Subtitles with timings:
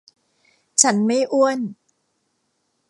[0.81, 1.59] ฉันไม่อ้วน